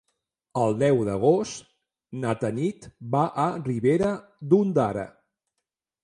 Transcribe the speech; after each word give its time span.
El 0.59 0.71
deu 0.83 1.01
d'agost 1.09 1.67
na 2.23 2.31
Tanit 2.43 2.87
va 3.17 3.21
a 3.43 3.45
Ribera 3.67 4.09
d'Ondara. 4.55 5.05